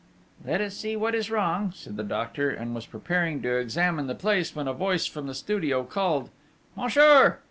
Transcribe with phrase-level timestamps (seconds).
[0.43, 4.15] 'Let us see what is wrong,' said the doctor, and was preparing to examine the
[4.15, 6.31] place when a voice from the studio called:
[6.75, 7.37] 'Monsieur!'